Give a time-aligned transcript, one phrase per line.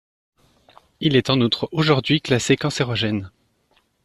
[0.99, 3.29] Il est en outre aujourd'hui classé cancérogène.